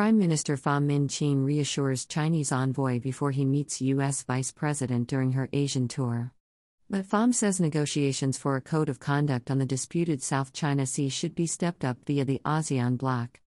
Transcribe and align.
Prime 0.00 0.18
Minister 0.18 0.56
Pham 0.56 0.86
Minh 0.86 1.08
Chinh 1.08 1.44
reassures 1.44 2.06
Chinese 2.06 2.52
envoy 2.52 2.98
before 3.00 3.32
he 3.32 3.44
meets 3.44 3.82
U.S. 3.82 4.22
Vice 4.22 4.50
President 4.50 5.06
during 5.06 5.32
her 5.32 5.50
Asian 5.52 5.88
tour. 5.88 6.32
But 6.88 7.04
Pham 7.04 7.34
says 7.34 7.60
negotiations 7.60 8.38
for 8.38 8.56
a 8.56 8.62
code 8.62 8.88
of 8.88 8.98
conduct 8.98 9.50
on 9.50 9.58
the 9.58 9.66
disputed 9.66 10.22
South 10.22 10.54
China 10.54 10.86
Sea 10.86 11.10
should 11.10 11.34
be 11.34 11.46
stepped 11.46 11.84
up 11.84 11.98
via 12.06 12.24
the 12.24 12.40
ASEAN 12.46 12.96
bloc. 12.96 13.40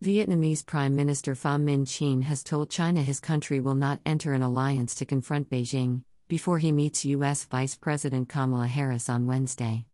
Vietnamese 0.00 0.64
Prime 0.64 0.94
Minister 0.94 1.34
Pham 1.34 1.64
Minh 1.64 1.84
Chinh 1.84 2.22
has 2.22 2.44
told 2.44 2.70
China 2.70 3.02
his 3.02 3.18
country 3.18 3.58
will 3.58 3.74
not 3.74 3.98
enter 4.06 4.34
an 4.34 4.42
alliance 4.42 4.94
to 4.94 5.04
confront 5.04 5.50
Beijing 5.50 6.04
before 6.28 6.58
he 6.58 6.70
meets 6.70 7.04
U.S. 7.06 7.44
Vice 7.46 7.74
President 7.74 8.28
Kamala 8.28 8.68
Harris 8.68 9.08
on 9.08 9.26
Wednesday. 9.26 9.86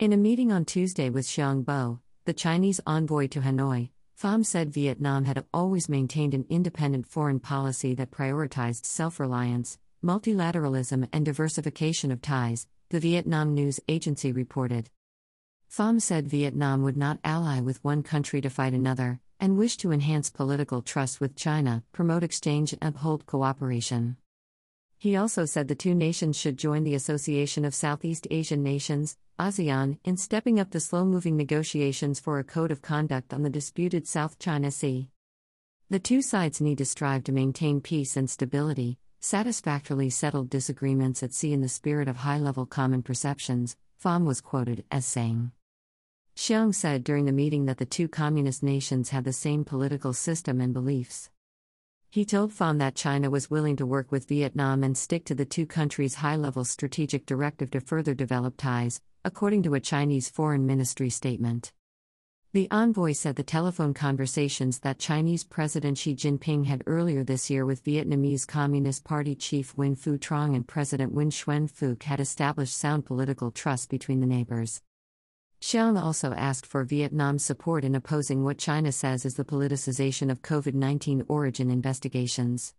In 0.00 0.12
a 0.12 0.16
meeting 0.16 0.50
on 0.50 0.64
Tuesday 0.64 1.08
with 1.08 1.24
Xiong 1.24 1.64
Bo, 1.64 2.00
the 2.24 2.32
Chinese 2.32 2.80
envoy 2.84 3.28
to 3.28 3.42
Hanoi, 3.42 3.90
Pham 4.20 4.46
said 4.46 4.72
Vietnam 4.72 5.24
had 5.24 5.44
always 5.52 5.88
maintained 5.88 6.34
an 6.34 6.46
independent 6.48 7.06
foreign 7.06 7.40
policy 7.40 7.94
that 7.94 8.12
prioritized 8.12 8.86
self 8.86 9.18
reliance, 9.18 9.78
multilateralism, 10.04 11.08
and 11.12 11.24
diversification 11.24 12.12
of 12.12 12.22
ties, 12.22 12.68
the 12.90 13.00
Vietnam 13.00 13.54
News 13.54 13.80
Agency 13.88 14.30
reported. 14.30 14.88
Pham 15.68 16.00
said 16.00 16.28
Vietnam 16.28 16.82
would 16.82 16.96
not 16.96 17.18
ally 17.24 17.60
with 17.60 17.82
one 17.82 18.04
country 18.04 18.40
to 18.40 18.50
fight 18.50 18.72
another, 18.72 19.20
and 19.40 19.58
wished 19.58 19.80
to 19.80 19.90
enhance 19.90 20.30
political 20.30 20.80
trust 20.80 21.20
with 21.20 21.34
China, 21.34 21.82
promote 21.90 22.22
exchange, 22.22 22.72
and 22.72 22.82
uphold 22.82 23.26
cooperation. 23.26 24.16
He 25.04 25.16
also 25.16 25.44
said 25.44 25.68
the 25.68 25.74
two 25.74 25.94
nations 25.94 26.34
should 26.34 26.56
join 26.56 26.82
the 26.82 26.94
Association 26.94 27.66
of 27.66 27.74
Southeast 27.74 28.26
Asian 28.30 28.62
Nations, 28.62 29.18
ASEAN, 29.38 29.98
in 30.02 30.16
stepping 30.16 30.58
up 30.58 30.70
the 30.70 30.80
slow 30.80 31.04
moving 31.04 31.36
negotiations 31.36 32.18
for 32.18 32.38
a 32.38 32.42
code 32.42 32.70
of 32.70 32.80
conduct 32.80 33.34
on 33.34 33.42
the 33.42 33.50
disputed 33.50 34.08
South 34.08 34.38
China 34.38 34.70
Sea. 34.70 35.10
The 35.90 35.98
two 35.98 36.22
sides 36.22 36.62
need 36.62 36.78
to 36.78 36.86
strive 36.86 37.22
to 37.24 37.32
maintain 37.32 37.82
peace 37.82 38.16
and 38.16 38.30
stability, 38.30 38.96
satisfactorily 39.20 40.08
settle 40.08 40.44
disagreements 40.44 41.22
at 41.22 41.34
sea 41.34 41.52
in 41.52 41.60
the 41.60 41.68
spirit 41.68 42.08
of 42.08 42.16
high 42.16 42.38
level 42.38 42.64
common 42.64 43.02
perceptions, 43.02 43.76
Pham 44.02 44.24
was 44.24 44.40
quoted 44.40 44.86
as 44.90 45.04
saying. 45.04 45.52
Xiong 46.34 46.74
said 46.74 47.04
during 47.04 47.26
the 47.26 47.32
meeting 47.32 47.66
that 47.66 47.76
the 47.76 47.84
two 47.84 48.08
communist 48.08 48.62
nations 48.62 49.10
had 49.10 49.24
the 49.24 49.34
same 49.34 49.66
political 49.66 50.14
system 50.14 50.62
and 50.62 50.72
beliefs. 50.72 51.28
He 52.14 52.24
told 52.24 52.52
Pham 52.52 52.78
that 52.78 52.94
China 52.94 53.28
was 53.28 53.50
willing 53.50 53.74
to 53.74 53.84
work 53.84 54.12
with 54.12 54.28
Vietnam 54.28 54.84
and 54.84 54.96
stick 54.96 55.24
to 55.24 55.34
the 55.34 55.44
two 55.44 55.66
countries' 55.66 56.14
high 56.14 56.36
level 56.36 56.64
strategic 56.64 57.26
directive 57.26 57.72
to 57.72 57.80
further 57.80 58.14
develop 58.14 58.56
ties, 58.56 59.00
according 59.24 59.64
to 59.64 59.74
a 59.74 59.80
Chinese 59.80 60.28
Foreign 60.28 60.64
Ministry 60.64 61.10
statement. 61.10 61.72
The 62.52 62.70
envoy 62.70 63.14
said 63.14 63.34
the 63.34 63.42
telephone 63.42 63.94
conversations 63.94 64.78
that 64.78 65.00
Chinese 65.00 65.42
President 65.42 65.98
Xi 65.98 66.14
Jinping 66.14 66.66
had 66.66 66.84
earlier 66.86 67.24
this 67.24 67.50
year 67.50 67.66
with 67.66 67.82
Vietnamese 67.82 68.46
Communist 68.46 69.02
Party 69.02 69.34
chief 69.34 69.74
Nguyen 69.74 69.98
Phu 69.98 70.20
Trong 70.20 70.54
and 70.54 70.68
President 70.68 71.12
Nguyen 71.16 71.32
Xuan 71.32 71.68
Phuc 71.68 72.04
had 72.04 72.20
established 72.20 72.76
sound 72.76 73.06
political 73.06 73.50
trust 73.50 73.90
between 73.90 74.20
the 74.20 74.26
neighbors. 74.28 74.80
Xiong 75.64 75.98
also 75.98 76.34
asked 76.34 76.66
for 76.66 76.84
Vietnam's 76.84 77.42
support 77.42 77.86
in 77.86 77.94
opposing 77.94 78.44
what 78.44 78.58
China 78.58 78.92
says 78.92 79.24
is 79.24 79.32
the 79.32 79.46
politicization 79.46 80.30
of 80.30 80.42
COVID 80.42 80.74
19 80.74 81.24
origin 81.26 81.70
investigations. 81.70 82.74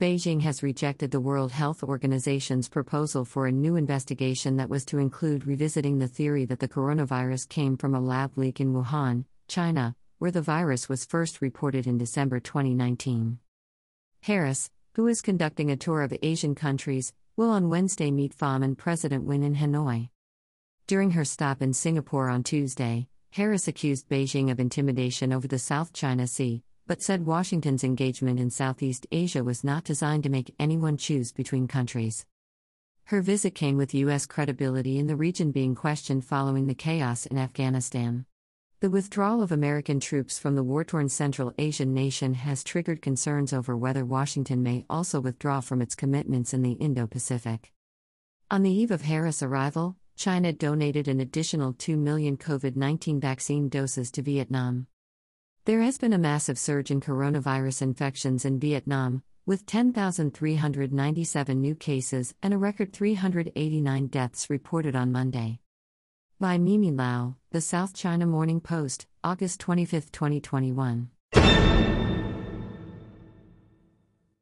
Beijing 0.00 0.40
has 0.40 0.60
rejected 0.60 1.12
the 1.12 1.20
World 1.20 1.52
Health 1.52 1.84
Organization's 1.84 2.68
proposal 2.68 3.24
for 3.24 3.46
a 3.46 3.52
new 3.52 3.76
investigation 3.76 4.56
that 4.56 4.68
was 4.68 4.84
to 4.86 4.98
include 4.98 5.46
revisiting 5.46 6.00
the 6.00 6.08
theory 6.08 6.44
that 6.46 6.58
the 6.58 6.66
coronavirus 6.66 7.48
came 7.48 7.76
from 7.76 7.94
a 7.94 8.00
lab 8.00 8.36
leak 8.36 8.60
in 8.60 8.74
Wuhan, 8.74 9.26
China, 9.46 9.94
where 10.18 10.32
the 10.32 10.42
virus 10.42 10.88
was 10.88 11.04
first 11.04 11.40
reported 11.40 11.86
in 11.86 11.98
December 11.98 12.40
2019. 12.40 13.38
Harris, 14.22 14.72
who 14.94 15.06
is 15.06 15.22
conducting 15.22 15.70
a 15.70 15.76
tour 15.76 16.02
of 16.02 16.12
Asian 16.20 16.56
countries, 16.56 17.12
will 17.36 17.50
on 17.50 17.70
Wednesday 17.70 18.10
meet 18.10 18.36
Pham 18.36 18.64
and 18.64 18.76
President 18.76 19.24
Nguyen 19.24 19.44
in 19.44 19.54
Hanoi. 19.54 20.08
During 20.86 21.12
her 21.12 21.24
stop 21.24 21.62
in 21.62 21.72
Singapore 21.72 22.28
on 22.28 22.42
Tuesday, 22.42 23.08
Harris 23.30 23.66
accused 23.66 24.06
Beijing 24.10 24.50
of 24.50 24.60
intimidation 24.60 25.32
over 25.32 25.48
the 25.48 25.58
South 25.58 25.94
China 25.94 26.26
Sea, 26.26 26.62
but 26.86 27.00
said 27.00 27.24
Washington's 27.24 27.82
engagement 27.82 28.38
in 28.38 28.50
Southeast 28.50 29.06
Asia 29.10 29.42
was 29.42 29.64
not 29.64 29.84
designed 29.84 30.24
to 30.24 30.28
make 30.28 30.54
anyone 30.58 30.98
choose 30.98 31.32
between 31.32 31.66
countries. 31.66 32.26
Her 33.04 33.22
visit 33.22 33.54
came 33.54 33.78
with 33.78 33.94
U.S. 33.94 34.26
credibility 34.26 34.98
in 34.98 35.06
the 35.06 35.16
region 35.16 35.52
being 35.52 35.74
questioned 35.74 36.26
following 36.26 36.66
the 36.66 36.74
chaos 36.74 37.24
in 37.24 37.38
Afghanistan. 37.38 38.26
The 38.80 38.90
withdrawal 38.90 39.42
of 39.42 39.52
American 39.52 40.00
troops 40.00 40.38
from 40.38 40.54
the 40.54 40.62
war 40.62 40.84
torn 40.84 41.08
Central 41.08 41.54
Asian 41.56 41.94
nation 41.94 42.34
has 42.34 42.62
triggered 42.62 43.00
concerns 43.00 43.54
over 43.54 43.74
whether 43.74 44.04
Washington 44.04 44.62
may 44.62 44.84
also 44.90 45.18
withdraw 45.18 45.60
from 45.60 45.80
its 45.80 45.94
commitments 45.94 46.52
in 46.52 46.60
the 46.60 46.72
Indo 46.72 47.06
Pacific. 47.06 47.72
On 48.50 48.62
the 48.62 48.70
eve 48.70 48.90
of 48.90 49.00
Harris' 49.00 49.42
arrival, 49.42 49.96
China 50.16 50.52
donated 50.52 51.08
an 51.08 51.20
additional 51.20 51.72
2 51.72 51.96
million 51.96 52.36
COVID 52.36 52.76
19 52.76 53.20
vaccine 53.20 53.68
doses 53.68 54.10
to 54.12 54.22
Vietnam. 54.22 54.86
There 55.64 55.80
has 55.80 55.98
been 55.98 56.12
a 56.12 56.18
massive 56.18 56.58
surge 56.58 56.90
in 56.90 57.00
coronavirus 57.00 57.82
infections 57.82 58.44
in 58.44 58.60
Vietnam, 58.60 59.22
with 59.46 59.66
10,397 59.66 61.60
new 61.60 61.74
cases 61.74 62.34
and 62.42 62.54
a 62.54 62.58
record 62.58 62.92
389 62.92 64.06
deaths 64.06 64.48
reported 64.48 64.94
on 64.96 65.12
Monday. 65.12 65.60
By 66.40 66.58
Mimi 66.58 66.90
Lau, 66.90 67.36
The 67.50 67.60
South 67.60 67.94
China 67.94 68.26
Morning 68.26 68.60
Post, 68.60 69.06
August 69.22 69.60
25, 69.60 70.12
2021. 70.12 71.10